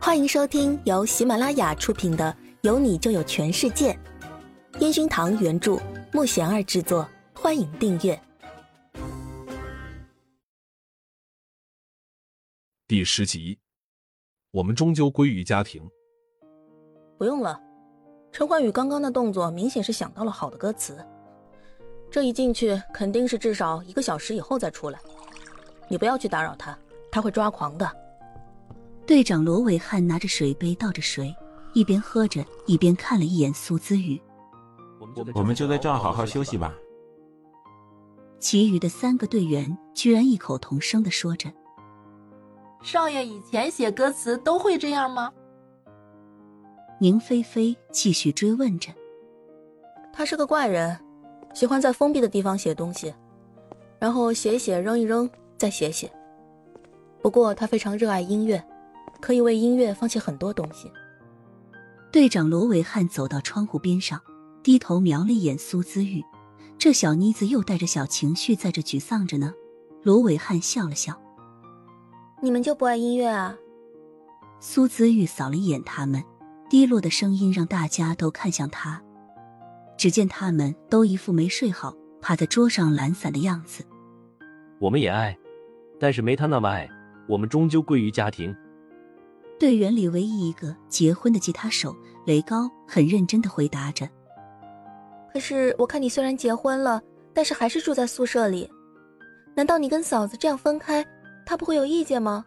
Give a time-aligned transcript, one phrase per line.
[0.00, 2.24] 欢迎收听由喜马拉雅出品的
[2.62, 3.92] 《有你就有全世界》，
[4.80, 5.76] 烟熏堂原著，
[6.12, 7.06] 木贤儿制作。
[7.34, 8.18] 欢迎订阅
[12.86, 13.58] 第十集。
[14.52, 15.82] 我们终究归于家庭。
[17.18, 17.60] 不用了，
[18.32, 21.04] 陈焕宇刚刚的动作明显是想到了好的歌词。
[22.08, 24.98] 这一进去肯定是至少一个小时以后再出来。
[25.88, 26.78] 你不要去打扰他，
[27.10, 28.07] 他会抓狂的。
[29.08, 31.34] 队长罗伟汉拿着水杯倒着水，
[31.72, 34.20] 一边喝着，一边看了一眼苏姿宇。
[35.34, 36.74] 我们就在这儿好好休息吧。
[38.38, 41.50] 其余的三个队员居然异口同声的说着
[42.84, 45.32] ：“少爷以前写歌词都会这样吗？”
[47.00, 48.92] 宁菲菲继续追问着
[50.12, 50.94] ：“他是个怪人，
[51.54, 53.14] 喜欢在封闭的地方写东西，
[53.98, 56.12] 然后写一写扔一扔，再写写。
[57.22, 58.62] 不过他非常热爱音乐。”
[59.20, 60.90] 可以为音乐放弃很多东西。
[62.10, 64.20] 队长罗伟汉走到窗户边上，
[64.62, 66.24] 低头瞄了一眼苏姿玉，
[66.78, 69.52] 这小妮子又带着小情绪在这沮丧着呢。
[70.02, 71.20] 罗伟汉笑了笑
[72.40, 73.56] ：“你们就不爱音乐啊？”
[74.60, 76.22] 苏姿玉扫了一眼他们，
[76.70, 79.02] 低落的声音让大家都看向他。
[79.96, 83.84] 只见他们都一副没睡好，趴在桌上懒散的样子。
[84.78, 85.36] 我们也爱，
[85.98, 86.88] 但是没他那么爱。
[87.28, 88.56] 我们终究归于家庭。
[89.58, 91.94] 队员里唯一一个结婚的吉他手
[92.26, 94.08] 雷高很认真的回答着
[95.32, 97.02] ：“可是我看你虽然结婚了，
[97.34, 98.70] 但是还是住在宿舍里，
[99.54, 101.04] 难道你跟嫂子这样分开，
[101.44, 102.44] 她不会有意见吗？”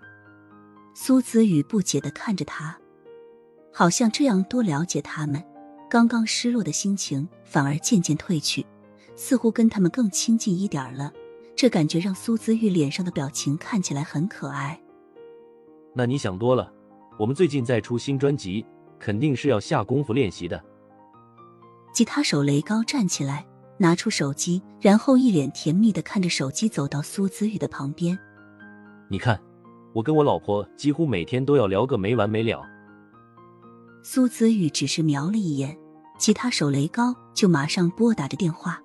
[0.95, 2.77] 苏子雨不解的看着他，
[3.73, 5.43] 好像这样多了解他们，
[5.89, 8.65] 刚刚失落的心情反而渐渐褪去，
[9.15, 11.11] 似乎跟他们更亲近一点了。
[11.55, 14.81] 这感觉让苏子玉脸上的表情看起来很可爱。
[15.93, 16.73] 那你想多了。
[17.22, 18.66] 我们最近在出新专辑，
[18.97, 20.59] 肯定是要下功夫练习的。
[21.94, 23.45] 吉他手雷高站起来，
[23.78, 28.18] 拿出手机，然后一脸甜蜜的看着手机，走到苏子宇的旁边。
[29.07, 29.40] 你看，
[29.94, 32.63] 我跟我老婆几乎每天都要聊个没完没了。
[34.01, 35.78] 苏子宇只是瞄了一眼，
[36.18, 38.81] 吉他手雷高就马上拨打着电话。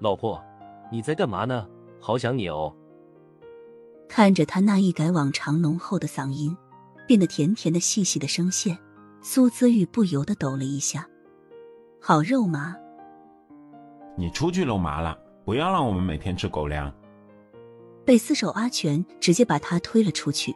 [0.00, 0.42] 老婆，
[0.90, 1.64] 你在干嘛呢？
[2.00, 2.74] 好想你哦。
[4.08, 6.56] 看着他那一改往常浓厚的嗓音。
[7.06, 8.76] 变得甜甜的、细细的声线，
[9.22, 11.06] 苏姿玉不由得抖了一下。
[12.00, 12.76] 好肉麻！
[14.16, 16.92] 你出去肉麻了，不要让我们每天吃狗粮。
[18.04, 20.54] 被厮守阿全直接把他推了出去。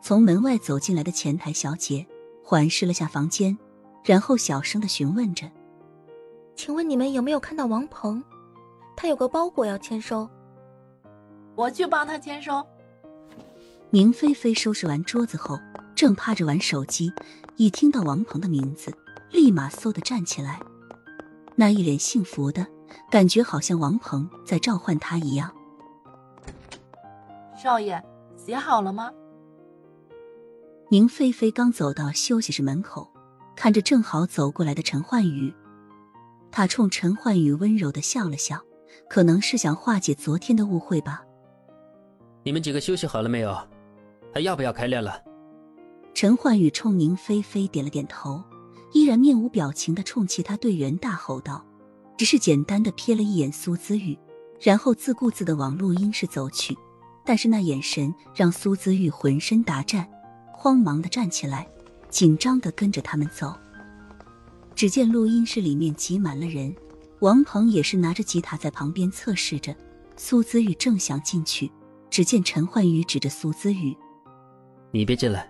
[0.00, 2.06] 从门外走进来的前台小姐
[2.42, 3.56] 环视了下房间，
[4.04, 5.50] 然后小声的询问着
[6.54, 8.22] ：“请问你们有没有看到王鹏？
[8.96, 10.28] 他有个包裹要签收。”
[11.56, 12.64] 我去帮他签收。
[13.94, 15.56] 宁菲菲收拾完桌子后，
[15.94, 17.12] 正趴着玩手机，
[17.54, 18.92] 一听到王鹏的名字，
[19.30, 20.58] 立马嗖的站起来，
[21.54, 22.66] 那一脸幸福的
[23.08, 25.54] 感觉，好像王鹏在召唤他一样。
[27.56, 28.02] 少爷，
[28.36, 29.12] 写好了吗？
[30.88, 33.08] 宁菲菲刚走到休息室门口，
[33.54, 35.54] 看着正好走过来的陈焕宇，
[36.50, 38.60] 她冲陈焕宇温柔的笑了笑，
[39.08, 41.22] 可能是想化解昨天的误会吧。
[42.42, 43.56] 你们几个休息好了没有？
[44.34, 45.22] 还要不要开练了？
[46.12, 48.42] 陈焕宇冲宁菲菲点了点头，
[48.92, 51.64] 依然面无表情的冲其他队员大吼道
[52.18, 54.18] ：“只是简单的瞥了一眼苏姿玉，
[54.60, 56.76] 然后自顾自的往录音室走去。
[57.24, 60.06] 但是那眼神让苏姿玉浑身打颤，
[60.52, 61.66] 慌忙的站起来，
[62.10, 63.54] 紧张的跟着他们走。
[64.74, 66.74] 只见录音室里面挤满了人，
[67.20, 69.74] 王鹏也是拿着吉他在旁边测试着。
[70.16, 71.70] 苏姿玉正想进去，
[72.10, 73.96] 只见陈焕宇指着苏姿玉。
[74.94, 75.44] 你别进来！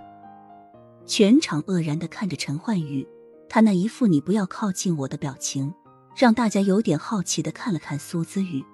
[1.05, 3.07] 全场愕然的看着陈焕宇，
[3.47, 5.71] 他那一副“你不要靠近我”的表情，
[6.17, 8.65] 让大家有点好奇的看了看苏子宇。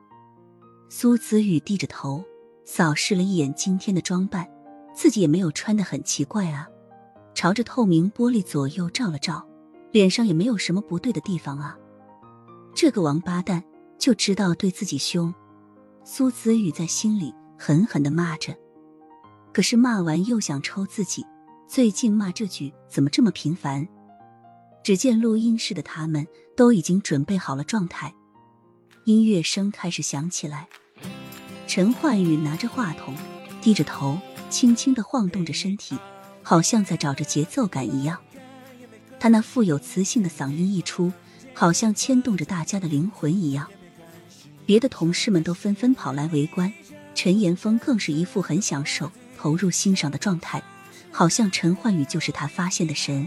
[0.88, 2.24] 苏子宇低着头，
[2.64, 4.48] 扫视了一眼今天的装扮，
[4.94, 6.68] 自己也没有穿的很奇怪啊。
[7.34, 9.44] 朝着透明玻璃左右照了照，
[9.90, 11.76] 脸上也没有什么不对的地方啊。
[12.72, 13.64] 这个王八蛋
[13.98, 15.34] 就知道对自己凶，
[16.04, 18.54] 苏子宇在心里狠狠的骂着。
[19.52, 21.26] 可是骂完又想抽自己，
[21.66, 23.86] 最近骂这句怎么这么频繁？
[24.82, 26.26] 只见录音室的他们
[26.56, 28.14] 都已经准备好了状态，
[29.04, 30.68] 音乐声开始响起来。
[31.66, 33.14] 陈焕宇拿着话筒，
[33.60, 34.18] 低着头，
[34.48, 35.96] 轻轻的晃动着身体，
[36.42, 38.18] 好像在找着节奏感一样。
[39.18, 41.12] 他那富有磁性的嗓音一出，
[41.52, 43.68] 好像牵动着大家的灵魂一样。
[44.64, 46.72] 别的同事们都纷纷跑来围观，
[47.14, 49.10] 陈岩峰更是一副很享受。
[49.40, 50.62] 投入欣赏的状态，
[51.10, 53.26] 好像陈焕宇就是他发现的神。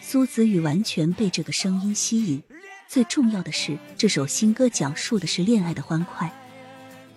[0.00, 2.42] 苏子宇完全被这个声音吸引，
[2.88, 6.32] 最重要的是，这首新歌讲述的是恋爱的欢快。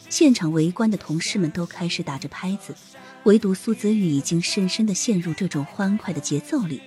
[0.09, 2.75] 现场围观的同事们都开始打着拍子，
[3.23, 6.81] 唯独苏子宇已经深深的陷入这种欢快的节奏里，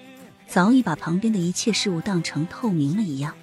[0.46, 3.34] 早已把旁边的一切事物当成透明了一样。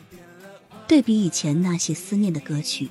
[0.88, 2.90] 对比以前那些思念的歌曲，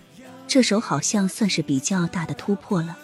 [0.48, 2.98] 这首好像算是比较大的突破了。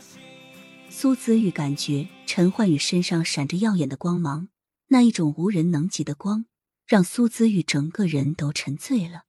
[0.93, 4.49] 苏子玉感觉陈焕宇身上闪着耀眼的光芒，
[4.89, 6.47] 那一种无人能及的光，
[6.85, 9.23] 让苏子玉整个人都沉醉了。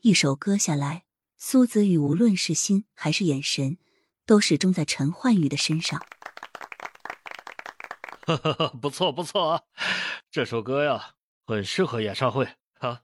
[0.00, 1.04] 一首歌下来。
[1.36, 3.76] 苏子玉无论是心还是眼神，
[4.24, 6.00] 都始终在陈焕宇的身上。
[8.24, 9.62] 哈哈，不错不错啊，
[10.30, 11.14] 这首歌呀，
[11.44, 12.48] 很适合演唱会
[12.78, 13.02] 啊。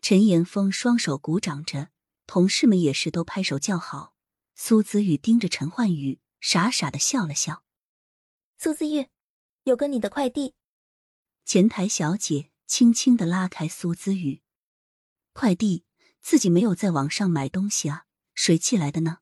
[0.00, 1.90] 陈岩峰双手鼓掌着，
[2.26, 4.14] 同事们也是都拍手叫好。
[4.54, 7.64] 苏子玉盯着陈焕宇，傻傻的笑了笑。
[8.58, 9.08] 苏子玉，
[9.64, 10.54] 有个你的快递。
[11.44, 14.42] 前台小姐轻轻的拉开苏子玉，
[15.32, 15.84] 快递。
[16.20, 18.04] 自己没有在网上买东西啊，
[18.34, 19.18] 谁寄来的呢？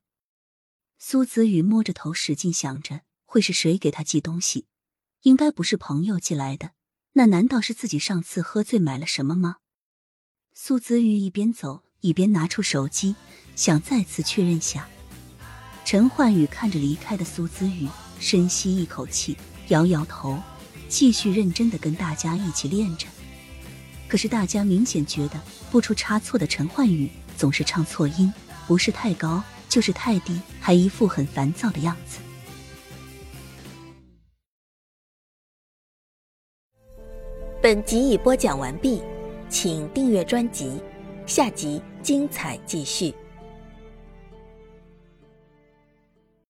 [0.97, 4.67] 苏子宇摸着头，使劲想着，会是谁给他寄东西？
[5.21, 6.73] 应该不是朋友寄来的，
[7.13, 9.57] 那难道是自己上次喝醉买了什么吗？
[10.53, 13.15] 苏子玉一边走一边拿出手机，
[13.55, 14.89] 想再次确认下。
[15.87, 17.87] 陈焕宇看着离开的苏子宇，
[18.19, 19.37] 深吸一口气，
[19.69, 20.37] 摇摇头，
[20.89, 23.07] 继续认真的跟大家一起练着。
[24.05, 25.39] 可是大家明显觉得
[25.71, 28.33] 不出差错的陈焕宇总是唱错音，
[28.67, 32.19] 不是太高就是太低，还一副很烦躁的样子。
[37.61, 39.01] 本集已播讲完毕，
[39.47, 40.81] 请订阅专辑，
[41.25, 43.15] 下集精彩继续。